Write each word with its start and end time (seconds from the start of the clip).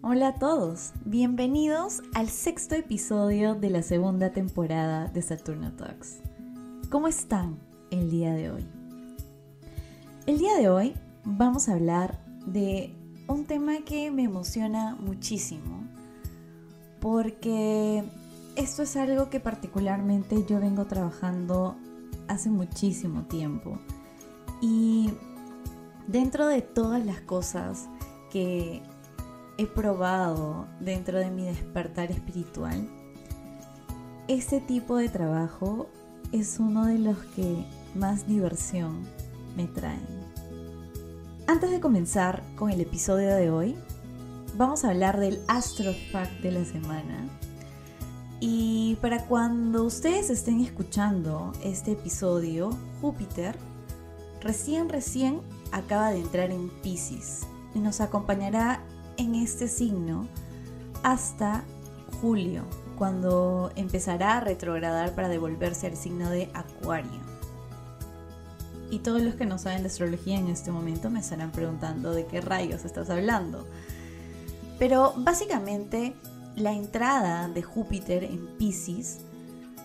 Hola 0.00 0.28
a 0.28 0.34
todos, 0.34 0.92
bienvenidos 1.04 2.02
al 2.14 2.28
sexto 2.28 2.76
episodio 2.76 3.56
de 3.56 3.68
la 3.68 3.82
segunda 3.82 4.30
temporada 4.30 5.08
de 5.08 5.20
Saturno 5.22 5.72
Talks. 5.72 6.20
¿Cómo 6.88 7.08
están 7.08 7.58
el 7.90 8.08
día 8.08 8.32
de 8.32 8.52
hoy? 8.52 8.64
El 10.26 10.38
día 10.38 10.54
de 10.54 10.68
hoy 10.68 10.94
vamos 11.24 11.68
a 11.68 11.74
hablar 11.74 12.24
de 12.46 12.94
un 13.26 13.44
tema 13.44 13.78
que 13.84 14.12
me 14.12 14.22
emociona 14.22 14.94
muchísimo 14.94 15.82
porque 17.00 18.04
esto 18.54 18.84
es 18.84 18.96
algo 18.96 19.30
que 19.30 19.40
particularmente 19.40 20.46
yo 20.48 20.60
vengo 20.60 20.84
trabajando 20.84 21.76
hace 22.28 22.50
muchísimo 22.50 23.22
tiempo 23.22 23.80
y 24.60 25.10
dentro 26.06 26.46
de 26.46 26.62
todas 26.62 27.04
las 27.04 27.20
cosas 27.20 27.88
que 28.30 28.80
he 29.58 29.66
probado 29.66 30.66
dentro 30.80 31.18
de 31.18 31.30
mi 31.30 31.44
despertar 31.44 32.12
espiritual, 32.12 32.88
este 34.28 34.60
tipo 34.60 34.96
de 34.96 35.08
trabajo 35.08 35.88
es 36.32 36.60
uno 36.60 36.86
de 36.86 36.98
los 36.98 37.18
que 37.34 37.64
más 37.94 38.26
diversión 38.26 39.02
me 39.56 39.66
traen. 39.66 40.06
Antes 41.48 41.70
de 41.72 41.80
comenzar 41.80 42.42
con 42.54 42.70
el 42.70 42.80
episodio 42.80 43.34
de 43.34 43.50
hoy, 43.50 43.76
vamos 44.56 44.84
a 44.84 44.90
hablar 44.90 45.18
del 45.18 45.40
Astrofact 45.48 46.40
de 46.40 46.52
la 46.52 46.64
semana. 46.64 47.28
Y 48.40 48.96
para 49.00 49.24
cuando 49.24 49.82
ustedes 49.82 50.30
estén 50.30 50.60
escuchando 50.60 51.52
este 51.64 51.92
episodio, 51.92 52.70
Júpiter 53.00 53.56
recién 54.40 54.88
recién 54.88 55.40
acaba 55.72 56.10
de 56.10 56.20
entrar 56.20 56.52
en 56.52 56.68
Pisces 56.82 57.40
y 57.74 57.80
nos 57.80 58.00
acompañará 58.00 58.84
en 59.18 59.34
este 59.34 59.68
signo 59.68 60.26
hasta 61.02 61.64
julio, 62.20 62.64
cuando 62.96 63.70
empezará 63.76 64.38
a 64.38 64.40
retrogradar 64.40 65.14
para 65.14 65.28
devolverse 65.28 65.86
al 65.86 65.96
signo 65.96 66.30
de 66.30 66.50
Acuario. 66.54 67.20
Y 68.90 69.00
todos 69.00 69.20
los 69.20 69.34
que 69.34 69.44
no 69.44 69.58
saben 69.58 69.82
de 69.82 69.88
astrología 69.88 70.38
en 70.38 70.48
este 70.48 70.72
momento 70.72 71.10
me 71.10 71.20
estarán 71.20 71.52
preguntando 71.52 72.12
de 72.12 72.24
qué 72.26 72.40
rayos 72.40 72.84
estás 72.84 73.10
hablando. 73.10 73.66
Pero 74.78 75.12
básicamente 75.16 76.14
la 76.56 76.72
entrada 76.72 77.48
de 77.48 77.62
Júpiter 77.62 78.24
en 78.24 78.46
Pisces 78.56 79.18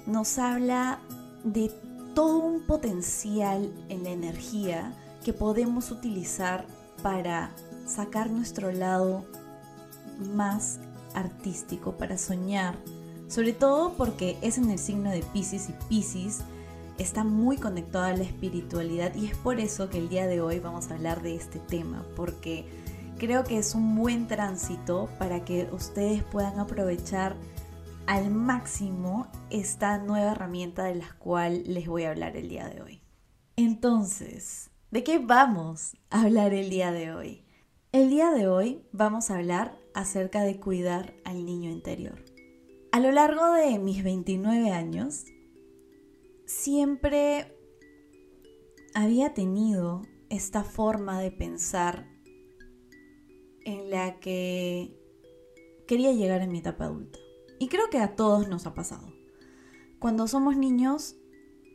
nos 0.07 0.37
habla 0.37 0.99
de 1.43 1.71
todo 2.15 2.37
un 2.37 2.61
potencial 2.61 3.71
en 3.89 4.03
la 4.03 4.09
energía 4.11 4.93
que 5.23 5.33
podemos 5.33 5.91
utilizar 5.91 6.65
para 7.01 7.51
sacar 7.85 8.29
nuestro 8.29 8.71
lado 8.71 9.25
más 10.33 10.79
artístico, 11.13 11.93
para 11.97 12.17
soñar, 12.17 12.75
sobre 13.27 13.53
todo 13.53 13.93
porque 13.93 14.37
es 14.41 14.57
en 14.57 14.69
el 14.69 14.79
signo 14.79 15.09
de 15.11 15.23
Pisces 15.33 15.69
y 15.69 15.73
Pisces 15.89 16.41
está 16.97 17.23
muy 17.23 17.57
conectado 17.57 18.05
a 18.05 18.13
la 18.13 18.23
espiritualidad 18.23 19.15
y 19.15 19.27
es 19.27 19.37
por 19.37 19.59
eso 19.59 19.89
que 19.89 19.97
el 19.97 20.09
día 20.09 20.27
de 20.27 20.41
hoy 20.41 20.59
vamos 20.59 20.89
a 20.89 20.95
hablar 20.95 21.21
de 21.21 21.35
este 21.35 21.59
tema, 21.59 22.05
porque 22.15 22.65
creo 23.17 23.43
que 23.43 23.57
es 23.57 23.75
un 23.75 23.95
buen 23.95 24.27
tránsito 24.27 25.09
para 25.17 25.43
que 25.43 25.67
ustedes 25.71 26.23
puedan 26.23 26.59
aprovechar 26.59 27.35
al 28.05 28.29
máximo 28.29 29.27
esta 29.49 29.97
nueva 29.97 30.31
herramienta 30.31 30.83
de 30.83 30.95
la 30.95 31.15
cual 31.19 31.63
les 31.65 31.87
voy 31.87 32.03
a 32.03 32.11
hablar 32.11 32.35
el 32.35 32.49
día 32.49 32.67
de 32.67 32.81
hoy. 32.81 33.01
Entonces, 33.55 34.71
¿de 34.91 35.03
qué 35.03 35.19
vamos 35.19 35.95
a 36.09 36.21
hablar 36.21 36.53
el 36.53 36.69
día 36.69 36.91
de 36.91 37.13
hoy? 37.13 37.43
El 37.93 38.09
día 38.09 38.31
de 38.31 38.47
hoy 38.47 38.81
vamos 38.91 39.29
a 39.29 39.35
hablar 39.35 39.79
acerca 39.93 40.41
de 40.41 40.59
cuidar 40.59 41.13
al 41.25 41.45
niño 41.45 41.69
interior. 41.69 42.25
A 42.91 42.99
lo 42.99 43.11
largo 43.11 43.53
de 43.53 43.77
mis 43.77 44.03
29 44.03 44.71
años, 44.71 45.25
siempre 46.47 47.55
había 48.95 49.35
tenido 49.35 50.01
esta 50.31 50.63
forma 50.63 51.21
de 51.21 51.29
pensar 51.29 52.09
en 53.63 53.91
la 53.91 54.19
que 54.19 54.99
quería 55.87 56.13
llegar 56.13 56.41
en 56.41 56.51
mi 56.51 56.57
etapa 56.57 56.85
adulta. 56.85 57.19
Y 57.59 57.67
creo 57.67 57.91
que 57.91 57.99
a 57.99 58.15
todos 58.15 58.47
nos 58.47 58.65
ha 58.65 58.73
pasado. 58.73 59.13
Cuando 59.99 60.27
somos 60.27 60.57
niños 60.57 61.15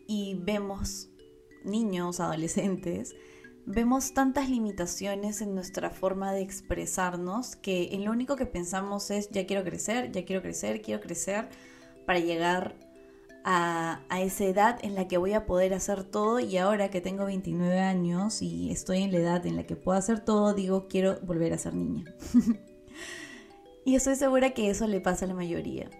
y 0.08 0.34
vemos 0.42 1.10
niños, 1.64 2.18
adolescentes, 2.18 3.14
vemos 3.68 4.14
tantas 4.14 4.48
limitaciones 4.48 5.42
en 5.42 5.54
nuestra 5.54 5.90
forma 5.90 6.32
de 6.32 6.40
expresarnos 6.40 7.54
que 7.54 7.90
en 7.92 8.06
lo 8.06 8.12
único 8.12 8.34
que 8.34 8.46
pensamos 8.46 9.10
es 9.10 9.28
ya 9.30 9.46
quiero 9.46 9.62
crecer, 9.62 10.10
ya 10.10 10.24
quiero 10.24 10.40
crecer, 10.40 10.80
quiero 10.80 11.02
crecer 11.02 11.50
para 12.06 12.18
llegar 12.18 12.76
a, 13.44 14.00
a, 14.08 14.22
esa 14.22 14.44
edad 14.44 14.78
en 14.82 14.94
la 14.94 15.06
que 15.06 15.18
voy 15.18 15.34
a 15.34 15.44
poder 15.44 15.74
hacer 15.74 16.02
todo 16.02 16.40
y 16.40 16.56
ahora 16.56 16.88
que 16.88 17.02
tengo 17.02 17.26
29 17.26 17.78
años 17.78 18.40
y 18.40 18.70
estoy 18.70 19.02
en 19.02 19.12
la 19.12 19.18
edad 19.18 19.46
en 19.46 19.56
la 19.56 19.64
que 19.64 19.76
puedo 19.76 19.98
hacer 19.98 20.20
todo, 20.24 20.54
digo 20.54 20.88
quiero 20.88 21.20
volver 21.20 21.52
a 21.52 21.58
ser 21.58 21.74
niña. 21.74 22.04
y 23.84 23.96
estoy 23.96 24.16
segura 24.16 24.54
que 24.54 24.70
eso 24.70 24.86
le 24.86 25.02
pasa 25.02 25.26
a 25.26 25.28
la 25.28 25.34
mayoría. 25.34 25.90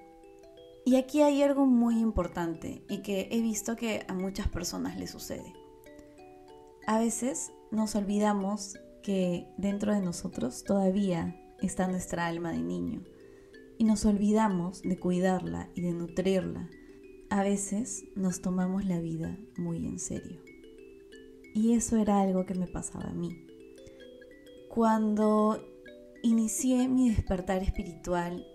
Y 0.86 0.96
aquí 0.96 1.20
hay 1.20 1.42
algo 1.42 1.66
muy 1.66 2.00
importante 2.00 2.82
y 2.88 3.02
que 3.02 3.28
he 3.30 3.42
visto 3.42 3.76
que 3.76 4.06
a 4.08 4.14
muchas 4.14 4.48
personas 4.48 4.96
le 4.96 5.06
sucede. 5.06 5.52
A 6.86 6.98
veces 6.98 7.52
nos 7.70 7.94
olvidamos 7.94 8.78
que 9.02 9.46
dentro 9.56 9.94
de 9.94 10.00
nosotros 10.00 10.64
todavía 10.64 11.40
está 11.60 11.88
nuestra 11.88 12.26
alma 12.26 12.52
de 12.52 12.62
niño 12.62 13.02
y 13.78 13.84
nos 13.84 14.04
olvidamos 14.04 14.82
de 14.82 14.98
cuidarla 14.98 15.70
y 15.74 15.82
de 15.82 15.92
nutrirla. 15.92 16.68
A 17.30 17.42
veces 17.42 18.04
nos 18.16 18.40
tomamos 18.40 18.84
la 18.84 19.00
vida 19.00 19.38
muy 19.56 19.86
en 19.86 19.98
serio. 19.98 20.40
Y 21.54 21.74
eso 21.74 21.96
era 21.96 22.20
algo 22.20 22.46
que 22.46 22.54
me 22.54 22.66
pasaba 22.66 23.10
a 23.10 23.14
mí. 23.14 23.46
Cuando 24.68 25.64
inicié 26.22 26.88
mi 26.88 27.10
despertar 27.10 27.62
espiritual 27.62 28.46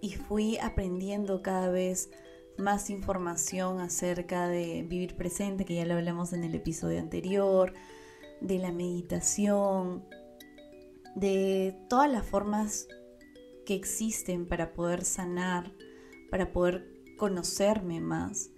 y 0.00 0.12
fui 0.12 0.58
aprendiendo 0.58 1.42
cada 1.42 1.70
vez 1.70 2.10
más 2.56 2.90
información 2.90 3.80
acerca 3.80 4.48
de 4.48 4.82
vivir 4.82 5.16
presente, 5.16 5.64
que 5.64 5.74
ya 5.74 5.84
lo 5.84 5.94
hablamos 5.94 6.32
en 6.32 6.44
el 6.44 6.54
episodio 6.54 7.00
anterior, 7.00 7.74
de 8.40 8.58
la 8.58 8.72
meditación, 8.72 10.04
de 11.14 11.76
todas 11.88 12.10
las 12.10 12.26
formas 12.26 12.88
que 13.66 13.74
existen 13.74 14.46
para 14.46 14.72
poder 14.72 15.04
sanar, 15.04 15.72
para 16.30 16.52
poder 16.52 16.86
conocerme 17.16 18.00
más, 18.00 18.50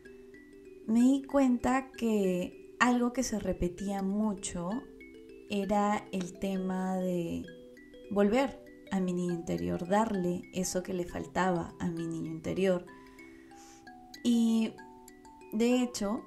me 0.86 1.00
di 1.00 1.22
cuenta 1.22 1.90
que 1.92 2.74
algo 2.80 3.12
que 3.12 3.22
se 3.22 3.38
repetía 3.38 4.02
mucho 4.02 4.70
era 5.48 6.08
el 6.12 6.38
tema 6.38 6.96
de 6.96 7.44
volver 8.10 8.62
a 8.90 9.00
mi 9.00 9.12
niño 9.12 9.34
interior, 9.34 9.86
darle 9.88 10.42
eso 10.52 10.82
que 10.82 10.92
le 10.92 11.04
faltaba 11.04 11.74
a 11.78 11.88
mi 11.88 12.06
niño 12.06 12.30
interior. 12.30 12.84
Y 14.24 14.74
de 15.52 15.82
hecho, 15.82 16.24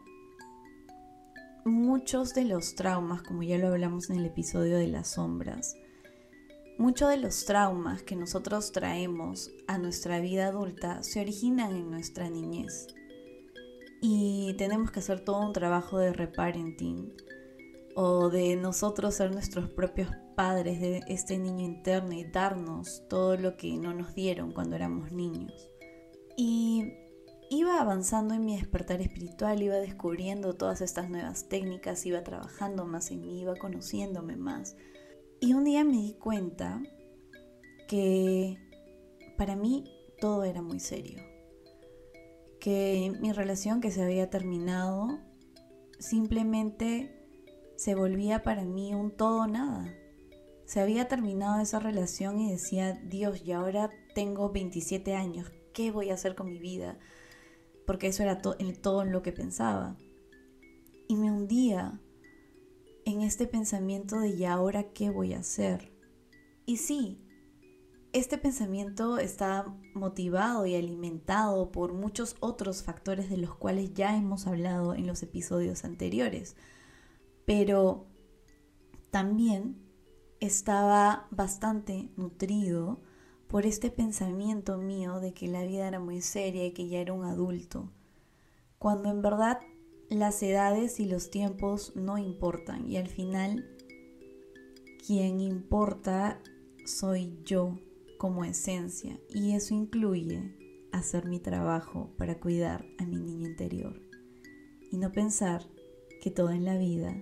muchos 1.65 2.35
de 2.35 2.45
los 2.45 2.75
traumas, 2.75 3.23
como 3.23 3.41
ya 3.41 3.57
lo 3.57 3.69
hablamos 3.69 4.11
en 4.11 4.17
el 4.17 4.27
episodio 4.27 4.77
de 4.77 4.87
las 4.87 5.13
sombras, 5.13 5.75
muchos 6.77 7.09
de 7.09 7.17
los 7.17 7.45
traumas 7.45 8.03
que 8.03 8.15
nosotros 8.15 8.71
traemos 8.71 9.49
a 9.67 9.79
nuestra 9.79 10.19
vida 10.19 10.47
adulta 10.47 11.01
se 11.01 11.21
originan 11.21 11.75
en 11.75 11.89
nuestra 11.89 12.29
niñez. 12.29 12.87
Y 13.99 14.53
tenemos 14.59 14.91
que 14.91 14.99
hacer 14.99 15.21
todo 15.21 15.39
un 15.39 15.53
trabajo 15.53 15.97
de 15.97 16.13
reparenting 16.13 17.11
o 17.95 18.29
de 18.29 18.55
nosotros 18.55 19.15
ser 19.15 19.31
nuestros 19.31 19.67
propios 19.69 20.09
padres 20.35 20.79
de 20.79 21.01
este 21.07 21.39
niño 21.39 21.65
interno 21.65 22.13
y 22.13 22.25
darnos 22.25 23.03
todo 23.09 23.37
lo 23.37 23.57
que 23.57 23.75
no 23.77 23.93
nos 23.93 24.13
dieron 24.13 24.51
cuando 24.51 24.75
éramos 24.75 25.11
niños. 25.11 25.71
Y 26.37 26.93
iba 27.49 27.79
avanzando 27.79 28.33
en 28.33 28.45
mi 28.45 28.55
despertar 28.55 29.01
espiritual, 29.01 29.61
iba 29.61 29.75
descubriendo 29.75 30.55
todas 30.55 30.81
estas 30.81 31.09
nuevas 31.09 31.47
técnicas, 31.47 32.05
iba 32.05 32.23
trabajando 32.23 32.85
más 32.85 33.11
en 33.11 33.21
mí, 33.21 33.41
iba 33.41 33.55
conociéndome 33.55 34.35
más. 34.35 34.75
Y 35.39 35.53
un 35.53 35.63
día 35.63 35.83
me 35.83 35.97
di 35.97 36.13
cuenta 36.13 36.81
que 37.87 38.57
para 39.37 39.55
mí 39.55 39.83
todo 40.19 40.43
era 40.43 40.61
muy 40.61 40.79
serio. 40.79 41.19
Que 42.59 43.13
mi 43.19 43.31
relación 43.31 43.81
que 43.81 43.91
se 43.91 44.01
había 44.01 44.29
terminado 44.29 45.19
simplemente 45.99 47.15
se 47.75 47.95
volvía 47.95 48.43
para 48.43 48.63
mí 48.63 48.93
un 48.93 49.11
todo 49.11 49.47
nada. 49.47 49.93
Se 50.65 50.79
había 50.79 51.07
terminado 51.07 51.61
esa 51.61 51.79
relación 51.79 52.39
y 52.39 52.51
decía, 52.51 52.93
Dios, 53.03 53.41
y 53.45 53.51
ahora 53.51 53.91
tengo 54.15 54.49
27 54.49 55.13
años, 55.13 55.51
¿qué 55.73 55.91
voy 55.91 56.09
a 56.09 56.15
hacer 56.15 56.33
con 56.33 56.47
mi 56.47 56.57
vida? 56.57 56.97
Porque 57.85 58.07
eso 58.07 58.23
era 58.23 58.41
todo 58.41 59.05
lo 59.05 59.21
que 59.21 59.31
pensaba. 59.31 59.97
Y 61.07 61.15
me 61.15 61.31
hundía 61.31 61.99
en 63.05 63.21
este 63.21 63.47
pensamiento 63.47 64.19
de 64.19 64.29
¿y 64.29 64.45
ahora 64.45 64.91
qué 64.91 65.09
voy 65.09 65.33
a 65.33 65.39
hacer? 65.39 65.91
Y 66.65 66.77
sí, 66.77 67.21
este 68.11 68.37
pensamiento 68.37 69.19
está 69.19 69.75
motivado 69.93 70.65
y 70.65 70.73
alimentado 70.73 71.71
por 71.71 71.93
muchos 71.93 72.35
otros 72.39 72.81
factores 72.81 73.29
de 73.29 73.37
los 73.37 73.53
cuales 73.55 73.93
ya 73.93 74.15
hemos 74.15 74.47
hablado 74.47 74.95
en 74.95 75.05
los 75.05 75.21
episodios 75.21 75.83
anteriores. 75.83 76.55
Pero 77.45 78.07
también 79.11 79.85
estaba 80.39 81.27
bastante 81.29 82.09
nutrido 82.15 83.01
por 83.55 83.65
este 83.65 83.89
pensamiento 83.89 84.77
mío 84.77 85.21
de 85.21 85.33
que 85.33 85.47
la 85.47 85.63
vida 85.63 85.87
era 85.87 86.01
muy 86.01 86.19
seria 86.19 86.65
y 86.65 86.73
que 86.73 86.89
ya 86.89 86.99
era 86.99 87.13
un 87.13 87.23
adulto, 87.23 87.89
cuando 88.77 89.09
en 89.09 89.21
verdad 89.21 89.61
las 90.09 90.43
edades 90.43 90.99
y 90.99 91.05
los 91.05 91.31
tiempos 91.31 91.93
no 91.95 92.17
importan 92.17 92.85
y 92.85 92.97
al 92.97 93.07
final 93.07 93.65
quien 95.07 95.39
importa 95.39 96.41
soy 96.85 97.39
yo 97.45 97.79
como 98.17 98.43
esencia 98.43 99.21
y 99.29 99.53
eso 99.53 99.73
incluye 99.73 100.53
hacer 100.91 101.23
mi 101.23 101.39
trabajo 101.39 102.13
para 102.17 102.41
cuidar 102.41 102.85
a 102.97 103.05
mi 103.05 103.21
niño 103.21 103.47
interior 103.47 104.01
y 104.91 104.97
no 104.97 105.13
pensar 105.13 105.65
que 106.21 106.29
todo 106.29 106.49
en 106.49 106.65
la 106.65 106.77
vida 106.77 107.15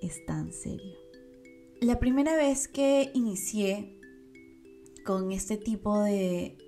es 0.00 0.24
tan 0.24 0.50
serio. 0.50 0.96
La 1.82 1.98
primera 1.98 2.36
vez 2.36 2.68
que 2.68 3.10
inicié 3.12 3.97
con 5.08 5.32
este 5.32 5.56
tipo 5.56 6.02
de, 6.02 6.58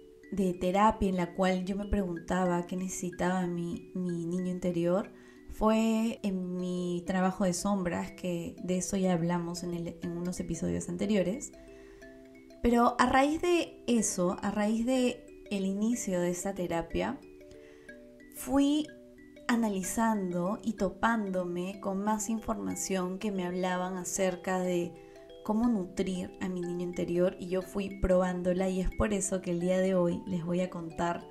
terapia 0.63 1.11
en 1.11 1.19
la 1.19 1.35
cual 1.35 1.67
yo 1.67 1.77
me 1.77 1.85
preguntaba 1.85 2.67
qué 2.67 2.75
necesitaba 2.75 3.47
mi, 3.47 3.93
mi 3.95 4.25
niño 4.25 4.51
interior, 4.51 5.13
fue 5.51 6.21
en 6.23 6.57
mi 6.57 7.05
trabajo 7.07 7.45
de 7.45 7.53
sombras, 7.53 8.13
que 8.13 8.57
de 8.65 8.79
eso 8.79 8.97
ya 8.97 9.13
hablamos 9.13 9.63
en, 9.63 9.95
en 10.01 10.17
unos 10.17 10.41
episodios 10.41 10.89
anteriores. 10.89 11.53
Pero 12.63 12.97
a 12.99 13.05
raíz 13.05 13.43
de 13.43 13.85
eso, 13.87 14.39
a 14.41 14.51
raíz 14.51 14.87
de 14.87 15.23
inicio 15.51 16.19
de 16.19 16.31
esta 16.31 16.55
terapia, 16.55 17.21
fui 18.37 18.87
analizando 19.49 20.61
y 20.63 20.77
topándome 20.79 21.79
con 21.81 22.03
más 22.03 22.31
información 22.31 23.19
que 23.19 23.33
me 23.33 23.45
hablaban 23.45 23.99
acerca 23.99 24.61
de 24.61 25.10
cómo 25.45 25.69
nutrir 25.69 26.31
a 26.41 26.49
mi 26.49 26.61
niño 26.61 26.85
interior 26.85 27.37
y 27.39 27.49
yo 27.49 27.63
fui 27.63 28.01
probándola 28.01 28.69
y 28.69 28.81
es 28.81 28.91
por 28.91 29.13
eso 29.13 29.41
que 29.41 29.51
el 29.53 29.61
día 29.61 29.79
de 29.79 29.95
hoy 29.95 30.23
les 30.27 30.45
voy 30.45 30.61
a 30.61 30.71
contar 30.71 31.27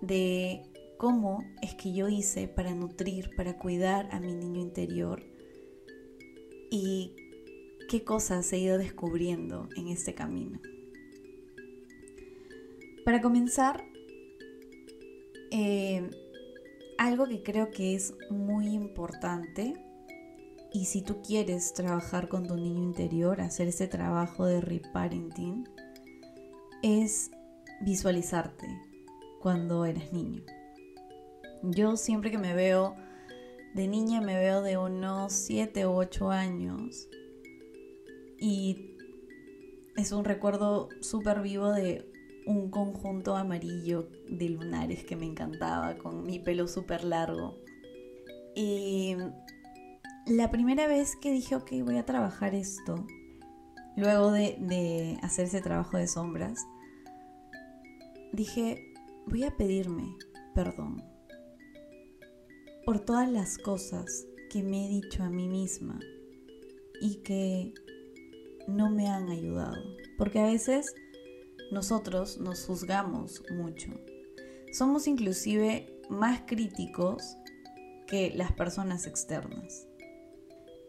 de 0.00 0.62
cómo 0.98 1.44
es 1.62 1.74
que 1.74 1.92
yo 1.92 2.08
hice 2.08 2.48
para 2.48 2.74
nutrir, 2.74 3.30
para 3.36 3.58
cuidar 3.58 4.08
a 4.12 4.20
mi 4.20 4.34
niño 4.34 4.60
interior 4.60 5.22
y 6.70 7.14
qué 7.88 8.04
cosas 8.04 8.52
he 8.52 8.58
ido 8.58 8.78
descubriendo 8.78 9.68
en 9.76 9.88
este 9.88 10.14
camino. 10.14 10.60
Para 13.04 13.20
comenzar, 13.20 13.84
eh, 15.50 16.08
algo 16.98 17.26
que 17.26 17.42
creo 17.42 17.70
que 17.70 17.94
es 17.94 18.14
muy 18.30 18.68
importante 18.68 19.74
y 20.72 20.86
si 20.86 21.02
tú 21.02 21.22
quieres 21.22 21.74
trabajar 21.74 22.28
con 22.28 22.46
tu 22.46 22.56
niño 22.56 22.82
interior, 22.82 23.40
hacer 23.40 23.68
ese 23.68 23.88
trabajo 23.88 24.46
de 24.46 24.60
reparenting, 24.60 25.68
es 26.82 27.30
visualizarte 27.82 28.66
cuando 29.40 29.84
eres 29.84 30.12
niño. 30.12 30.42
Yo 31.62 31.96
siempre 31.96 32.30
que 32.30 32.38
me 32.38 32.54
veo 32.54 32.96
de 33.74 33.88
niña 33.88 34.20
me 34.20 34.36
veo 34.36 34.60
de 34.62 34.76
unos 34.76 35.32
7 35.32 35.86
u 35.86 35.92
8 35.92 36.30
años 36.30 37.08
y 38.38 38.96
es 39.96 40.12
un 40.12 40.24
recuerdo 40.24 40.88
súper 41.00 41.40
vivo 41.40 41.70
de 41.72 42.06
un 42.46 42.70
conjunto 42.70 43.36
amarillo 43.36 44.08
de 44.28 44.48
lunares 44.48 45.04
que 45.04 45.16
me 45.16 45.26
encantaba, 45.26 45.96
con 45.96 46.24
mi 46.24 46.38
pelo 46.38 46.66
súper 46.66 47.04
largo. 47.04 47.56
Y 48.54 49.16
la 50.26 50.50
primera 50.50 50.86
vez 50.86 51.16
que 51.16 51.30
dije, 51.32 51.56
ok, 51.56 51.72
voy 51.84 51.98
a 51.98 52.06
trabajar 52.06 52.54
esto, 52.54 53.06
luego 53.96 54.30
de, 54.32 54.56
de 54.60 55.18
hacer 55.22 55.46
ese 55.46 55.60
trabajo 55.60 55.96
de 55.96 56.06
sombras, 56.06 56.64
dije, 58.32 58.92
voy 59.26 59.44
a 59.44 59.56
pedirme 59.56 60.16
perdón 60.54 61.02
por 62.84 63.00
todas 63.00 63.30
las 63.30 63.58
cosas 63.58 64.26
que 64.50 64.62
me 64.62 64.86
he 64.86 64.88
dicho 64.88 65.22
a 65.22 65.30
mí 65.30 65.48
misma 65.48 66.00
y 67.00 67.16
que 67.22 67.72
no 68.68 68.90
me 68.90 69.08
han 69.08 69.28
ayudado. 69.28 69.82
Porque 70.18 70.40
a 70.40 70.46
veces 70.46 70.92
nosotros 71.70 72.38
nos 72.38 72.64
juzgamos 72.66 73.42
mucho. 73.50 73.90
Somos 74.72 75.06
inclusive 75.06 76.00
más 76.10 76.42
críticos 76.46 77.36
que 78.06 78.32
las 78.34 78.52
personas 78.52 79.06
externas. 79.06 79.86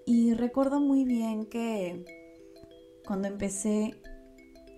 Y 0.05 0.33
recuerdo 0.33 0.79
muy 0.79 1.05
bien 1.05 1.45
que 1.45 2.05
cuando 3.05 3.27
empecé 3.27 4.01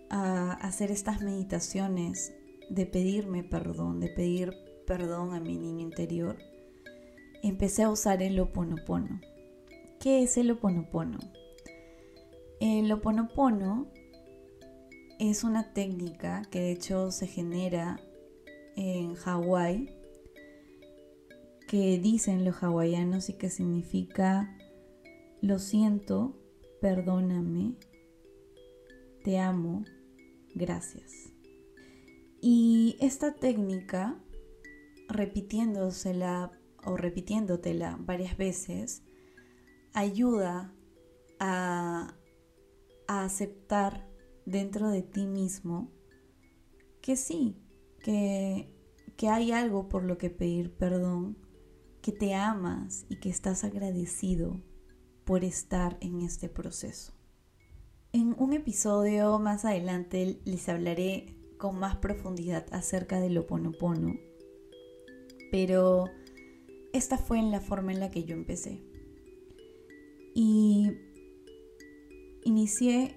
a 0.09 0.53
hacer 0.53 0.91
estas 0.91 1.21
meditaciones 1.21 2.33
de 2.69 2.85
pedirme 2.85 3.43
perdón, 3.43 3.99
de 3.99 4.09
pedir 4.09 4.53
perdón 4.85 5.33
a 5.33 5.39
mi 5.39 5.57
niño 5.57 5.81
interior, 5.81 6.37
empecé 7.41 7.83
a 7.83 7.89
usar 7.89 8.21
el 8.21 8.39
oponopono. 8.39 9.19
¿Qué 9.99 10.21
es 10.21 10.37
el 10.37 10.51
oponopono? 10.51 11.17
El 12.59 12.91
oponopono 12.91 13.87
es 15.19 15.43
una 15.43 15.73
técnica 15.73 16.43
que 16.51 16.59
de 16.59 16.71
hecho 16.71 17.11
se 17.11 17.27
genera 17.27 17.99
en 18.75 19.15
Hawái, 19.15 19.89
que 21.67 21.97
dicen 21.97 22.45
los 22.45 22.61
hawaianos 22.61 23.29
y 23.29 23.33
que 23.33 23.49
significa 23.49 24.54
lo 25.45 25.59
siento, 25.59 26.35
perdóname, 26.81 27.75
te 29.23 29.37
amo, 29.37 29.85
gracias. 30.55 31.11
Y 32.41 32.97
esta 32.99 33.35
técnica, 33.35 34.19
repitiéndosela 35.07 36.51
o 36.83 36.97
repitiéndotela 36.97 37.95
varias 37.99 38.37
veces, 38.37 39.03
ayuda 39.93 40.73
a 41.39 42.15
aceptar 43.07 44.09
dentro 44.47 44.89
de 44.89 45.03
ti 45.03 45.27
mismo 45.27 45.91
que 47.01 47.15
sí, 47.15 47.55
que, 48.03 48.73
que 49.15 49.29
hay 49.29 49.51
algo 49.51 49.89
por 49.89 50.03
lo 50.05 50.17
que 50.17 50.31
pedir 50.31 50.75
perdón, 50.75 51.37
que 52.01 52.11
te 52.11 52.33
amas 52.33 53.05
y 53.09 53.19
que 53.19 53.29
estás 53.29 53.63
agradecido 53.63 54.59
por 55.25 55.43
estar 55.43 55.97
en 56.01 56.21
este 56.21 56.49
proceso. 56.49 57.13
En 58.13 58.35
un 58.37 58.53
episodio 58.53 59.37
más 59.39 59.65
adelante 59.65 60.39
les 60.45 60.69
hablaré 60.69 61.35
con 61.57 61.77
más 61.79 61.97
profundidad 61.97 62.65
acerca 62.71 63.19
del 63.19 63.37
Oponopono, 63.37 64.13
pero 65.51 66.05
esta 66.93 67.17
fue 67.17 67.41
la 67.41 67.59
forma 67.59 67.91
en 67.91 67.99
la 67.99 68.11
que 68.11 68.23
yo 68.23 68.35
empecé. 68.35 68.81
Y 70.33 70.91
inicié, 72.43 73.15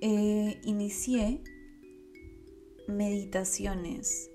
eh, 0.00 0.60
inicié 0.64 1.42
meditaciones 2.86 4.30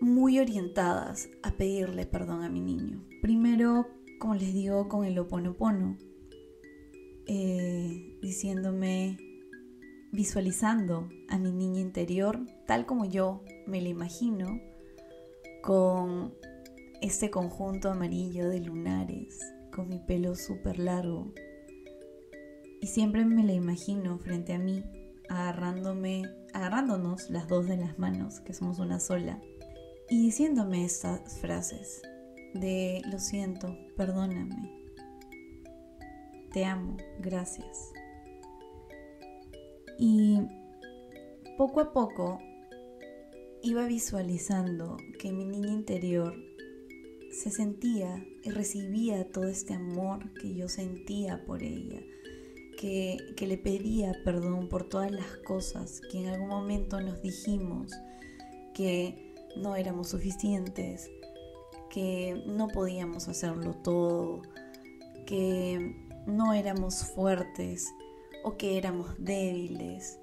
muy 0.00 0.38
orientadas 0.38 1.28
a 1.42 1.52
pedirle 1.52 2.06
perdón 2.06 2.42
a 2.42 2.48
mi 2.48 2.60
niño. 2.60 3.04
Primero, 3.20 3.86
como 4.20 4.34
les 4.34 4.52
digo, 4.52 4.86
con 4.86 5.04
el 5.06 5.18
oponopono, 5.18 5.96
eh, 7.26 8.18
diciéndome, 8.20 9.16
visualizando 10.12 11.08
a 11.28 11.38
mi 11.38 11.52
niña 11.52 11.80
interior 11.80 12.38
tal 12.66 12.84
como 12.84 13.06
yo 13.06 13.42
me 13.66 13.80
la 13.80 13.88
imagino, 13.88 14.60
con 15.62 16.34
este 17.00 17.30
conjunto 17.30 17.90
amarillo 17.90 18.48
de 18.50 18.60
lunares, 18.60 19.40
con 19.74 19.88
mi 19.88 19.98
pelo 19.98 20.36
súper 20.36 20.78
largo, 20.78 21.32
y 22.82 22.88
siempre 22.88 23.24
me 23.24 23.42
la 23.42 23.54
imagino 23.54 24.18
frente 24.18 24.52
a 24.52 24.58
mí, 24.58 24.84
agarrándome, 25.30 26.24
agarrándonos 26.52 27.30
las 27.30 27.48
dos 27.48 27.66
de 27.66 27.78
las 27.78 27.98
manos, 27.98 28.40
que 28.40 28.52
somos 28.52 28.80
una 28.80 29.00
sola, 29.00 29.40
y 30.10 30.20
diciéndome 30.20 30.84
estas 30.84 31.38
frases 31.40 32.02
de 32.54 33.02
lo 33.10 33.18
siento, 33.18 33.76
perdóname, 33.96 34.70
te 36.52 36.64
amo, 36.64 36.96
gracias. 37.20 37.92
Y 39.98 40.40
poco 41.56 41.80
a 41.80 41.92
poco 41.92 42.40
iba 43.62 43.86
visualizando 43.86 44.96
que 45.18 45.32
mi 45.32 45.44
niña 45.44 45.72
interior 45.72 46.34
se 47.30 47.50
sentía 47.50 48.24
y 48.42 48.50
recibía 48.50 49.30
todo 49.30 49.44
este 49.44 49.74
amor 49.74 50.32
que 50.34 50.54
yo 50.54 50.68
sentía 50.68 51.44
por 51.44 51.62
ella 51.62 52.00
que, 52.78 53.18
que 53.36 53.46
le 53.46 53.58
pedía 53.58 54.14
perdón 54.24 54.68
por 54.68 54.88
todas 54.88 55.12
las 55.12 55.36
cosas 55.46 56.00
que 56.10 56.18
en 56.18 56.28
algún 56.28 56.48
momento 56.48 57.00
nos 57.00 57.20
dijimos 57.20 57.92
que 58.74 59.34
no 59.56 59.76
éramos 59.76 60.08
suficientes, 60.08 61.10
que 61.90 62.42
no 62.46 62.68
podíamos 62.68 63.28
hacerlo 63.28 63.74
todo, 63.74 64.42
que 65.26 65.96
no 66.26 66.54
éramos 66.54 67.04
fuertes 67.14 67.92
o 68.44 68.56
que 68.56 68.78
éramos 68.78 69.14
débiles. 69.18 70.18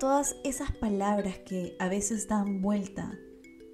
Todas 0.00 0.36
esas 0.44 0.72
palabras 0.72 1.38
que 1.38 1.76
a 1.78 1.88
veces 1.88 2.28
dan 2.28 2.60
vuelta 2.60 3.18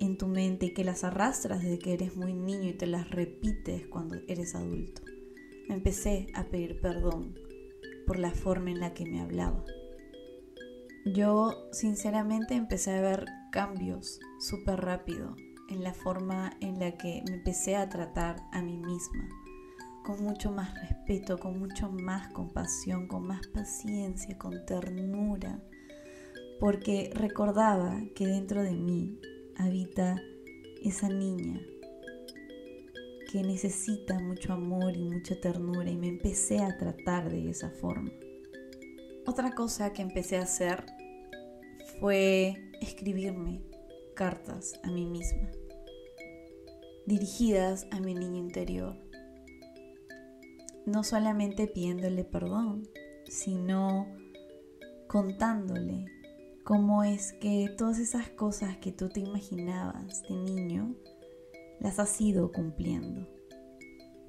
en 0.00 0.18
tu 0.18 0.26
mente 0.26 0.66
y 0.66 0.74
que 0.74 0.84
las 0.84 1.04
arrastras 1.04 1.62
desde 1.62 1.78
que 1.78 1.94
eres 1.94 2.16
muy 2.16 2.34
niño 2.34 2.70
y 2.70 2.74
te 2.74 2.86
las 2.86 3.10
repites 3.10 3.86
cuando 3.86 4.16
eres 4.28 4.54
adulto. 4.54 5.02
empecé 5.68 6.26
a 6.34 6.44
pedir 6.44 6.78
perdón 6.82 7.34
por 8.06 8.18
la 8.18 8.32
forma 8.32 8.70
en 8.70 8.80
la 8.80 8.92
que 8.92 9.06
me 9.06 9.20
hablaba. 9.20 9.64
Yo 11.06 11.68
sinceramente 11.72 12.54
empecé 12.54 12.92
a 12.92 13.00
ver 13.00 13.24
cambios 13.50 14.20
súper 14.40 14.80
rápido 14.80 15.36
en 15.68 15.82
la 15.82 15.94
forma 15.94 16.56
en 16.60 16.78
la 16.78 16.92
que 16.92 17.22
me 17.26 17.36
empecé 17.36 17.76
a 17.76 17.88
tratar 17.88 18.36
a 18.52 18.62
mí 18.62 18.76
misma, 18.76 19.28
con 20.04 20.22
mucho 20.22 20.50
más 20.50 20.74
respeto, 20.80 21.38
con 21.38 21.58
mucho 21.58 21.90
más 21.90 22.32
compasión, 22.32 23.08
con 23.08 23.26
más 23.26 23.46
paciencia, 23.48 24.36
con 24.36 24.64
ternura, 24.66 25.62
porque 26.60 27.10
recordaba 27.14 28.00
que 28.14 28.26
dentro 28.26 28.62
de 28.62 28.72
mí 28.72 29.18
habita 29.56 30.16
esa 30.82 31.08
niña 31.08 31.60
que 33.32 33.42
necesita 33.42 34.18
mucho 34.20 34.52
amor 34.52 34.96
y 34.96 35.02
mucha 35.02 35.40
ternura 35.40 35.90
y 35.90 35.96
me 35.96 36.08
empecé 36.08 36.60
a 36.60 36.76
tratar 36.78 37.30
de 37.30 37.50
esa 37.50 37.70
forma. 37.70 38.12
Otra 39.26 39.52
cosa 39.54 39.92
que 39.92 40.02
empecé 40.02 40.36
a 40.36 40.42
hacer 40.42 40.84
fue 41.98 42.54
escribirme 42.80 43.62
cartas 44.14 44.74
a 44.82 44.90
mí 44.90 45.06
misma, 45.06 45.50
dirigidas 47.06 47.86
a 47.90 48.00
mi 48.00 48.14
niño 48.14 48.38
interior. 48.38 48.96
No 50.86 51.02
solamente 51.02 51.66
pidiéndole 51.66 52.24
perdón, 52.24 52.88
sino 53.26 54.06
contándole 55.08 56.06
cómo 56.64 57.04
es 57.04 57.32
que 57.34 57.74
todas 57.76 57.98
esas 57.98 58.28
cosas 58.30 58.76
que 58.78 58.92
tú 58.92 59.08
te 59.08 59.20
imaginabas 59.20 60.22
de 60.22 60.34
niño 60.34 60.94
las 61.80 61.98
has 61.98 62.20
ido 62.20 62.52
cumpliendo. 62.52 63.28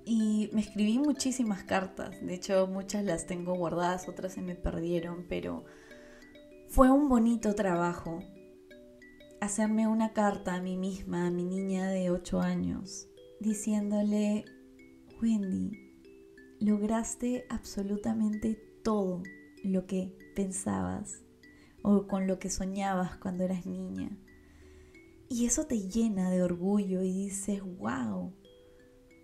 Y 0.06 0.50
me 0.54 0.62
escribí 0.62 1.00
muchísimas 1.00 1.64
cartas, 1.64 2.22
de 2.22 2.36
hecho 2.36 2.68
muchas 2.68 3.04
las 3.04 3.26
tengo 3.26 3.56
guardadas, 3.56 4.08
otras 4.08 4.34
se 4.34 4.42
me 4.42 4.56
perdieron, 4.56 5.26
pero 5.28 5.66
fue 6.70 6.92
un 6.92 7.10
bonito 7.10 7.56
trabajo 7.56 8.20
hacerme 9.42 9.88
una 9.88 10.14
carta 10.14 10.56
a 10.56 10.62
mí 10.62 10.78
misma, 10.78 11.28
a 11.28 11.32
mi 11.32 11.44
niña 11.44 11.90
de 11.90 12.12
8 12.12 12.42
años, 12.42 13.08
diciéndole, 13.40 14.46
Wendy, 15.22 15.72
lograste 16.60 17.46
absolutamente 17.50 18.56
todo 18.84 19.24
lo 19.64 19.86
que 19.86 20.16
pensabas 20.36 21.24
o 21.82 22.08
con 22.08 22.28
lo 22.28 22.40
que 22.40 22.50
soñabas 22.50 23.18
cuando 23.18 23.44
eras 23.44 23.66
niña. 23.66 24.18
Y 25.30 25.46
eso 25.46 25.66
te 25.66 25.88
llena 25.88 26.30
de 26.30 26.44
orgullo 26.44 27.02
y 27.02 27.12
dices, 27.12 27.62
wow, 27.62 28.34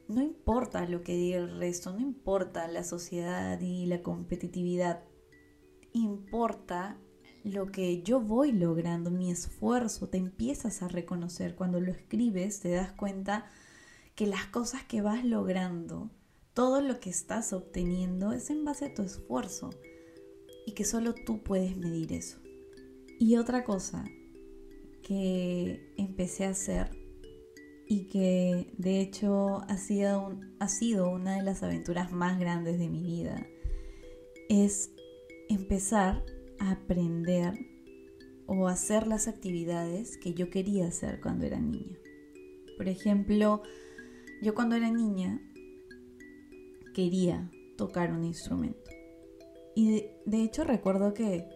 no 0.07 0.21
importa 0.21 0.87
lo 0.87 1.03
que 1.03 1.15
diga 1.15 1.37
el 1.37 1.57
resto, 1.57 1.93
no 1.93 1.99
importa 1.99 2.67
la 2.67 2.83
sociedad 2.83 3.59
y 3.61 3.85
la 3.85 4.01
competitividad, 4.01 5.03
importa 5.93 6.99
lo 7.43 7.71
que 7.71 8.03
yo 8.03 8.19
voy 8.21 8.51
logrando, 8.51 9.11
mi 9.11 9.31
esfuerzo, 9.31 10.07
te 10.09 10.17
empiezas 10.17 10.81
a 10.81 10.87
reconocer. 10.87 11.55
Cuando 11.55 11.79
lo 11.79 11.91
escribes 11.91 12.59
te 12.59 12.69
das 12.69 12.91
cuenta 12.91 13.45
que 14.15 14.27
las 14.27 14.45
cosas 14.47 14.83
que 14.83 15.01
vas 15.01 15.25
logrando, 15.25 16.11
todo 16.53 16.81
lo 16.81 16.99
que 16.99 17.09
estás 17.09 17.53
obteniendo 17.53 18.31
es 18.31 18.49
en 18.49 18.65
base 18.65 18.85
a 18.85 18.93
tu 18.93 19.01
esfuerzo 19.01 19.69
y 20.65 20.73
que 20.73 20.85
solo 20.85 21.13
tú 21.13 21.43
puedes 21.43 21.77
medir 21.77 22.13
eso. 22.13 22.37
Y 23.19 23.37
otra 23.37 23.63
cosa 23.63 24.05
que 25.01 25.93
empecé 25.97 26.45
a 26.45 26.49
hacer 26.51 26.89
y 27.87 28.07
que 28.07 28.73
de 28.77 29.01
hecho 29.01 29.61
ha 29.67 29.77
sido, 29.77 30.39
ha 30.59 30.67
sido 30.67 31.09
una 31.09 31.37
de 31.37 31.43
las 31.43 31.63
aventuras 31.63 32.11
más 32.11 32.39
grandes 32.39 32.79
de 32.79 32.87
mi 32.87 33.03
vida 33.03 33.47
es 34.49 34.91
empezar 35.49 36.25
aprender 36.69 37.53
o 38.45 38.67
hacer 38.67 39.07
las 39.07 39.27
actividades 39.27 40.17
que 40.17 40.33
yo 40.33 40.49
quería 40.49 40.87
hacer 40.87 41.19
cuando 41.21 41.45
era 41.45 41.59
niña. 41.59 41.97
Por 42.77 42.87
ejemplo, 42.87 43.63
yo 44.41 44.53
cuando 44.53 44.75
era 44.75 44.91
niña 44.91 45.41
quería 46.93 47.49
tocar 47.77 48.11
un 48.11 48.23
instrumento. 48.23 48.91
Y 49.75 50.05
de 50.25 50.43
hecho 50.43 50.63
recuerdo 50.63 51.13
que 51.13 51.47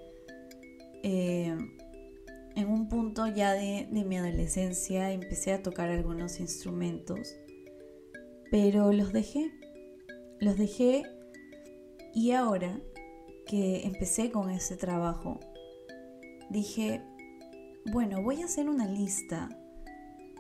eh, 1.04 1.56
en 2.56 2.70
un 2.70 2.88
punto 2.88 3.28
ya 3.28 3.54
de, 3.54 3.88
mi 3.92 4.18
adolescencia 4.18 5.12
empecé 5.12 5.52
a 5.52 5.62
tocar 5.62 5.90
algunos 5.90 6.40
instrumentos, 6.40 7.36
pero 8.50 8.92
los 8.94 9.12
dejé. 9.12 9.52
Los 10.40 10.58
dejé 10.58 11.04
y 12.14 12.32
ahora 12.32 12.82
que 13.48 13.86
empecé 13.86 14.32
con 14.32 14.50
ese 14.50 14.76
trabajo, 14.76 15.40
dije, 16.50 17.02
bueno, 17.92 18.22
voy 18.22 18.42
a 18.42 18.46
hacer 18.46 18.70
una 18.70 18.88
lista 18.88 19.50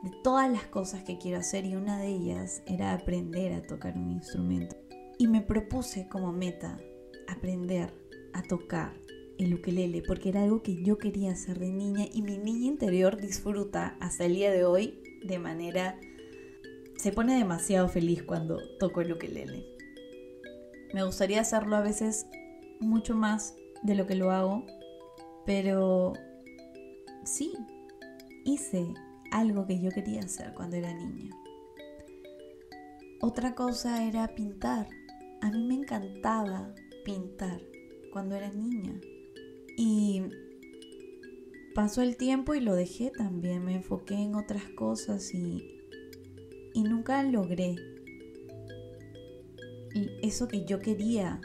de 0.03 0.11
todas 0.23 0.51
las 0.51 0.65
cosas 0.65 1.03
que 1.03 1.17
quiero 1.17 1.39
hacer 1.39 1.65
y 1.65 1.75
una 1.75 1.99
de 1.99 2.07
ellas 2.07 2.61
era 2.67 2.93
aprender 2.93 3.53
a 3.53 3.61
tocar 3.61 3.97
un 3.97 4.11
instrumento. 4.11 4.75
Y 5.17 5.27
me 5.27 5.41
propuse 5.41 6.07
como 6.07 6.31
meta 6.31 6.79
aprender 7.27 7.93
a 8.33 8.43
tocar 8.43 8.93
el 9.37 9.53
ukelele 9.53 10.01
porque 10.01 10.29
era 10.29 10.43
algo 10.43 10.61
que 10.61 10.83
yo 10.83 10.97
quería 10.97 11.31
hacer 11.31 11.59
de 11.59 11.71
niña 11.71 12.05
y 12.11 12.21
mi 12.21 12.37
niña 12.37 12.67
interior 12.67 13.17
disfruta 13.17 13.97
hasta 13.99 14.25
el 14.25 14.35
día 14.35 14.51
de 14.51 14.65
hoy 14.65 15.01
de 15.23 15.39
manera... 15.39 15.99
se 16.97 17.11
pone 17.11 17.37
demasiado 17.37 17.87
feliz 17.87 18.23
cuando 18.23 18.59
toco 18.79 19.01
el 19.01 19.13
ukelele. 19.13 19.65
Me 20.93 21.03
gustaría 21.03 21.41
hacerlo 21.41 21.75
a 21.75 21.81
veces 21.81 22.25
mucho 22.79 23.15
más 23.15 23.55
de 23.83 23.95
lo 23.95 24.07
que 24.07 24.15
lo 24.15 24.31
hago, 24.31 24.65
pero 25.45 26.13
sí, 27.23 27.53
hice 28.43 28.93
algo 29.31 29.65
que 29.65 29.79
yo 29.79 29.91
quería 29.91 30.21
hacer 30.21 30.53
cuando 30.53 30.77
era 30.77 30.93
niña. 30.93 31.35
Otra 33.21 33.55
cosa 33.55 34.05
era 34.05 34.27
pintar. 34.35 34.87
A 35.41 35.51
mí 35.51 35.63
me 35.67 35.75
encantaba 35.75 36.73
pintar 37.03 37.61
cuando 38.11 38.35
era 38.35 38.49
niña. 38.51 38.99
Y 39.77 40.23
pasó 41.73 42.01
el 42.01 42.17
tiempo 42.17 42.55
y 42.55 42.61
lo 42.61 42.75
dejé 42.75 43.11
también, 43.11 43.65
me 43.65 43.75
enfoqué 43.75 44.15
en 44.15 44.35
otras 44.35 44.63
cosas 44.77 45.33
y, 45.33 45.81
y 46.73 46.83
nunca 46.83 47.21
logré 47.23 47.75
eso 50.21 50.47
que 50.47 50.65
yo 50.65 50.79
quería 50.79 51.41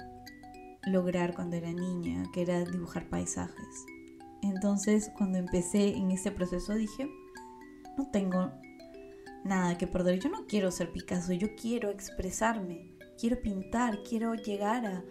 lograr 0.87 1.35
cuando 1.35 1.57
era 1.57 1.73
niña, 1.73 2.25
que 2.33 2.43
era 2.43 2.65
dibujar 2.65 3.09
paisajes. 3.09 3.87
Entonces 4.43 5.11
cuando 5.17 5.39
empecé 5.39 5.97
en 5.97 6.11
ese 6.11 6.31
proceso 6.31 6.75
dije, 6.75 7.09
no 7.97 8.11
tengo 8.11 8.53
nada 9.45 9.77
que 9.79 9.87
perder, 9.87 10.21
yo 10.21 10.31
no 10.31 10.47
quiero 10.47 10.71
ser 10.71 10.93
Picasso, 10.93 11.33
yo 11.33 11.49
quiero 11.55 11.91
expresarme, 11.91 12.97
quiero 13.19 13.41
pintar, 13.41 14.03
quiero 14.09 14.35
llegar 14.35 14.87
a, 14.87 15.05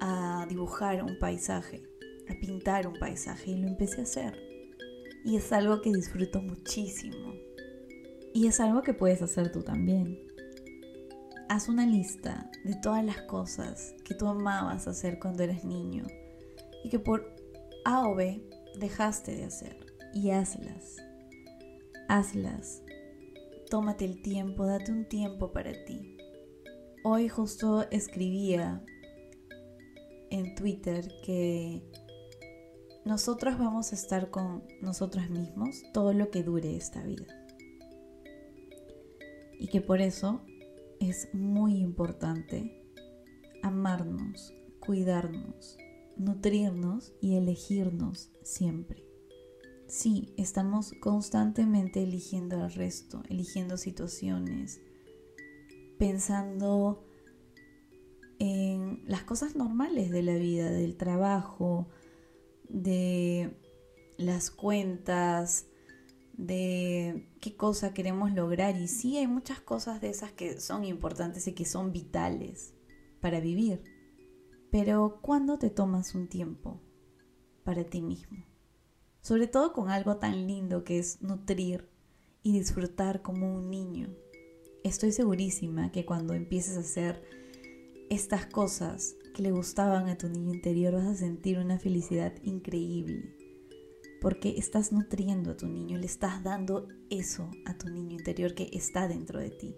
a 0.00 0.46
dibujar 0.46 1.02
un 1.02 1.18
paisaje 1.18 1.82
a 2.28 2.34
pintar 2.38 2.86
un 2.86 2.98
paisaje 2.98 3.52
y 3.52 3.56
lo 3.56 3.68
empecé 3.68 4.00
a 4.00 4.04
hacer. 4.04 4.38
Y 5.24 5.36
es 5.36 5.52
algo 5.52 5.80
que 5.80 5.92
disfruto 5.92 6.40
muchísimo. 6.40 7.34
Y 8.34 8.46
es 8.46 8.60
algo 8.60 8.82
que 8.82 8.94
puedes 8.94 9.22
hacer 9.22 9.50
tú 9.50 9.62
también. 9.62 10.27
Haz 11.48 11.70
una 11.70 11.86
lista 11.86 12.50
de 12.64 12.74
todas 12.74 13.02
las 13.02 13.22
cosas 13.22 13.94
que 14.04 14.14
tú 14.14 14.26
amabas 14.26 14.86
hacer 14.86 15.18
cuando 15.18 15.42
eras 15.42 15.64
niño 15.64 16.04
y 16.84 16.90
que 16.90 16.98
por 16.98 17.34
A 17.86 18.06
o 18.06 18.14
B 18.14 18.46
dejaste 18.78 19.34
de 19.34 19.44
hacer 19.44 19.78
y 20.12 20.30
hazlas. 20.30 20.96
Hazlas. 22.06 22.82
Tómate 23.70 24.04
el 24.04 24.20
tiempo, 24.20 24.66
date 24.66 24.92
un 24.92 25.08
tiempo 25.08 25.50
para 25.50 25.72
ti. 25.86 26.18
Hoy 27.02 27.30
justo 27.30 27.88
escribía 27.90 28.84
en 30.30 30.54
Twitter 30.54 31.08
que 31.24 31.82
nosotros 33.06 33.58
vamos 33.58 33.92
a 33.92 33.94
estar 33.94 34.28
con 34.28 34.64
nosotros 34.82 35.30
mismos 35.30 35.82
todo 35.94 36.12
lo 36.12 36.30
que 36.30 36.42
dure 36.42 36.76
esta 36.76 37.02
vida. 37.02 37.26
Y 39.58 39.68
que 39.68 39.80
por 39.80 40.02
eso 40.02 40.42
es 41.00 41.28
muy 41.32 41.76
importante 41.76 42.84
amarnos, 43.62 44.54
cuidarnos, 44.80 45.76
nutrirnos 46.16 47.12
y 47.20 47.36
elegirnos 47.36 48.30
siempre. 48.42 49.04
Sí, 49.86 50.34
estamos 50.36 50.92
constantemente 51.00 52.02
eligiendo 52.02 52.62
al 52.62 52.72
resto, 52.72 53.22
eligiendo 53.28 53.76
situaciones, 53.76 54.80
pensando 55.98 57.04
en 58.38 59.02
las 59.06 59.24
cosas 59.24 59.56
normales 59.56 60.10
de 60.10 60.22
la 60.22 60.34
vida, 60.34 60.70
del 60.70 60.96
trabajo, 60.96 61.88
de 62.68 63.56
las 64.18 64.50
cuentas, 64.50 65.67
de 66.38 67.28
qué 67.40 67.56
cosa 67.56 67.92
queremos 67.92 68.32
lograr. 68.32 68.76
Y 68.80 68.88
sí, 68.88 69.18
hay 69.18 69.26
muchas 69.26 69.60
cosas 69.60 70.00
de 70.00 70.08
esas 70.08 70.32
que 70.32 70.58
son 70.60 70.84
importantes 70.84 71.46
y 71.48 71.52
que 71.52 71.66
son 71.66 71.92
vitales 71.92 72.74
para 73.20 73.40
vivir. 73.40 73.82
Pero 74.70 75.18
¿cuándo 75.20 75.58
te 75.58 75.68
tomas 75.68 76.14
un 76.14 76.28
tiempo 76.28 76.80
para 77.64 77.84
ti 77.84 78.00
mismo? 78.00 78.44
Sobre 79.20 79.48
todo 79.48 79.72
con 79.72 79.90
algo 79.90 80.16
tan 80.16 80.46
lindo 80.46 80.84
que 80.84 80.98
es 80.98 81.20
nutrir 81.20 81.90
y 82.42 82.52
disfrutar 82.52 83.20
como 83.20 83.54
un 83.54 83.68
niño. 83.68 84.08
Estoy 84.84 85.12
segurísima 85.12 85.90
que 85.90 86.06
cuando 86.06 86.34
empieces 86.34 86.76
a 86.76 86.80
hacer 86.80 87.22
estas 88.10 88.46
cosas 88.46 89.16
que 89.34 89.42
le 89.42 89.50
gustaban 89.50 90.08
a 90.08 90.16
tu 90.16 90.28
niño 90.28 90.54
interior 90.54 90.94
vas 90.94 91.06
a 91.06 91.14
sentir 91.14 91.58
una 91.58 91.78
felicidad 91.78 92.32
increíble. 92.42 93.37
Porque 94.20 94.54
estás 94.58 94.92
nutriendo 94.92 95.52
a 95.52 95.56
tu 95.56 95.68
niño, 95.68 95.98
le 95.98 96.06
estás 96.06 96.42
dando 96.42 96.88
eso 97.10 97.50
a 97.64 97.78
tu 97.78 97.88
niño 97.88 98.12
interior 98.12 98.54
que 98.54 98.68
está 98.72 99.06
dentro 99.06 99.38
de 99.38 99.50
ti 99.50 99.76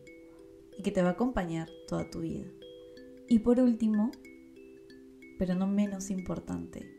y 0.79 0.83
que 0.83 0.91
te 0.91 1.03
va 1.03 1.11
a 1.11 1.13
acompañar 1.13 1.69
toda 1.87 2.11
tu 2.11 2.21
vida. 2.21 2.47
Y 3.29 3.41
por 3.41 3.61
último, 3.61 4.11
pero 5.39 5.55
no 5.55 5.67
menos 5.67 6.11
importante, 6.11 6.91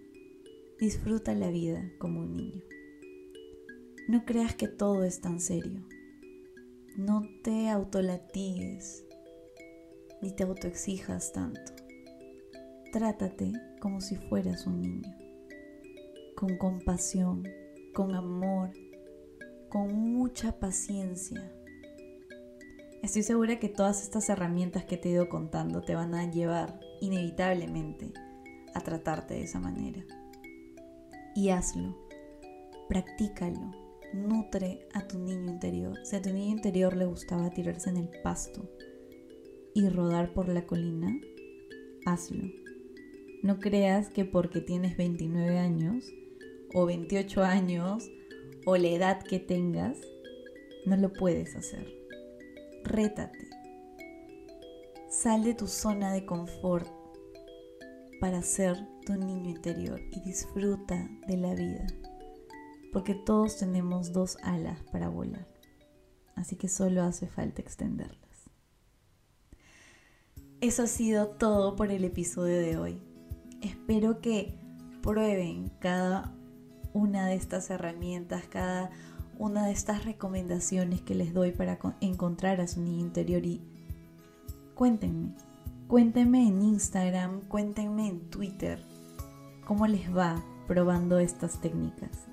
disfruta 0.79 1.33
la 1.33 1.49
vida 1.49 1.91
como 1.99 2.21
un 2.21 2.33
niño. 2.33 2.61
No 4.07 4.25
creas 4.25 4.55
que 4.55 4.67
todo 4.67 5.03
es 5.03 5.21
tan 5.21 5.39
serio. 5.39 5.87
No 6.97 7.23
te 7.43 7.69
autolatigues 7.69 9.05
ni 10.21 10.31
te 10.35 10.43
autoexijas 10.43 11.33
tanto. 11.33 11.73
Trátate 12.91 13.53
como 13.79 14.01
si 14.01 14.15
fueras 14.15 14.67
un 14.67 14.81
niño, 14.81 15.17
con 16.41 16.57
compasión, 16.57 17.47
con 17.93 18.15
amor, 18.15 18.71
con 19.69 19.93
mucha 19.93 20.57
paciencia. 20.57 21.53
Estoy 23.03 23.21
segura 23.21 23.59
que 23.59 23.69
todas 23.69 24.01
estas 24.01 24.27
herramientas 24.27 24.83
que 24.85 24.97
te 24.97 25.09
he 25.09 25.11
ido 25.11 25.29
contando 25.29 25.83
te 25.83 25.93
van 25.93 26.15
a 26.15 26.31
llevar 26.31 26.79
inevitablemente 26.99 28.11
a 28.73 28.81
tratarte 28.81 29.35
de 29.35 29.43
esa 29.43 29.59
manera. 29.59 30.03
Y 31.35 31.49
hazlo, 31.49 31.95
practícalo, 32.89 33.75
nutre 34.11 34.87
a 34.95 35.07
tu 35.07 35.19
niño 35.19 35.51
interior. 35.51 35.99
Si 36.03 36.15
a 36.15 36.23
tu 36.23 36.33
niño 36.33 36.55
interior 36.55 36.97
le 36.97 37.05
gustaba 37.05 37.51
tirarse 37.51 37.91
en 37.91 37.97
el 37.97 38.09
pasto 38.23 38.67
y 39.75 39.87
rodar 39.89 40.33
por 40.33 40.49
la 40.49 40.65
colina, 40.65 41.15
hazlo. 42.07 42.45
No 43.43 43.59
creas 43.59 44.09
que 44.09 44.25
porque 44.25 44.59
tienes 44.59 44.97
29 44.97 45.59
años 45.59 46.11
o 46.73 46.85
28 46.85 47.43
años 47.43 48.09
o 48.65 48.77
la 48.77 48.87
edad 48.87 49.23
que 49.23 49.39
tengas, 49.39 49.97
no 50.85 50.97
lo 50.97 51.11
puedes 51.13 51.55
hacer. 51.55 51.87
Rétate. 52.83 53.49
Sal 55.09 55.43
de 55.43 55.53
tu 55.53 55.67
zona 55.67 56.13
de 56.13 56.25
confort 56.25 56.87
para 58.19 58.41
ser 58.41 58.77
tu 59.05 59.13
niño 59.13 59.49
interior 59.49 59.99
y 60.11 60.21
disfruta 60.21 61.09
de 61.27 61.37
la 61.37 61.53
vida. 61.53 61.85
Porque 62.93 63.15
todos 63.15 63.57
tenemos 63.57 64.13
dos 64.13 64.37
alas 64.43 64.81
para 64.91 65.09
volar. 65.09 65.47
Así 66.35 66.55
que 66.55 66.67
solo 66.67 67.03
hace 67.03 67.27
falta 67.27 67.61
extenderlas. 67.61 68.19
Eso 70.61 70.83
ha 70.83 70.87
sido 70.87 71.29
todo 71.29 71.75
por 71.75 71.91
el 71.91 72.03
episodio 72.03 72.59
de 72.59 72.77
hoy. 72.77 73.01
Espero 73.61 74.21
que 74.21 74.59
prueben 75.01 75.69
cada 75.79 76.35
una 76.93 77.27
de 77.27 77.35
estas 77.35 77.69
herramientas, 77.69 78.43
cada 78.49 78.89
una 79.37 79.65
de 79.65 79.71
estas 79.71 80.05
recomendaciones 80.05 81.01
que 81.01 81.15
les 81.15 81.33
doy 81.33 81.51
para 81.51 81.79
encontrar 81.99 82.61
a 82.61 82.67
su 82.67 82.81
niño 82.81 82.99
interior 82.99 83.45
y 83.45 83.61
cuéntenme, 84.75 85.33
cuéntenme 85.87 86.47
en 86.47 86.61
Instagram, 86.61 87.41
cuéntenme 87.41 88.07
en 88.07 88.29
Twitter 88.29 88.83
cómo 89.65 89.87
les 89.87 90.15
va 90.15 90.43
probando 90.67 91.19
estas 91.19 91.59
técnicas. 91.61 92.27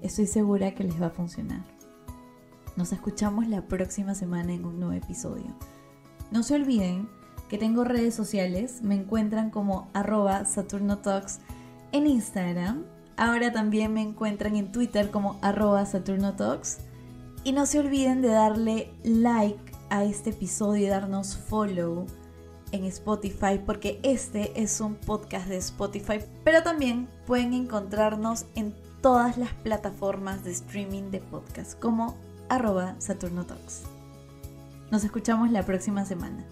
Estoy 0.00 0.26
segura 0.26 0.74
que 0.74 0.84
les 0.84 1.00
va 1.00 1.06
a 1.06 1.10
funcionar. 1.10 1.64
Nos 2.76 2.92
escuchamos 2.92 3.46
la 3.46 3.62
próxima 3.68 4.14
semana 4.14 4.52
en 4.52 4.64
un 4.64 4.80
nuevo 4.80 4.94
episodio. 4.94 5.54
No 6.30 6.42
se 6.42 6.54
olviden 6.54 7.08
que 7.48 7.58
tengo 7.58 7.84
redes 7.84 8.14
sociales, 8.14 8.80
me 8.82 8.94
encuentran 8.94 9.50
como 9.50 9.90
arroba 9.92 10.44
SaturnoTalks 10.44 11.40
en 11.92 12.06
Instagram. 12.06 12.84
Ahora 13.16 13.52
también 13.52 13.92
me 13.92 14.02
encuentran 14.02 14.56
en 14.56 14.72
Twitter 14.72 15.10
como 15.10 15.38
arroba 15.42 15.84
SaturnoTalks. 15.84 16.78
Y 17.44 17.52
no 17.52 17.66
se 17.66 17.80
olviden 17.80 18.22
de 18.22 18.28
darle 18.28 18.92
like 19.02 19.72
a 19.90 20.04
este 20.04 20.30
episodio 20.30 20.86
y 20.86 20.88
darnos 20.88 21.36
follow 21.36 22.06
en 22.70 22.84
Spotify 22.84 23.60
porque 23.64 24.00
este 24.02 24.60
es 24.60 24.80
un 24.80 24.94
podcast 24.94 25.48
de 25.48 25.58
Spotify. 25.58 26.20
Pero 26.44 26.62
también 26.62 27.08
pueden 27.26 27.52
encontrarnos 27.52 28.46
en 28.54 28.74
todas 29.02 29.36
las 29.36 29.52
plataformas 29.54 30.44
de 30.44 30.52
streaming 30.52 31.10
de 31.10 31.20
podcast 31.20 31.78
como 31.78 32.16
arroba 32.48 32.94
SaturnoTalks. 32.98 33.82
Nos 34.90 35.04
escuchamos 35.04 35.50
la 35.50 35.64
próxima 35.64 36.04
semana. 36.04 36.44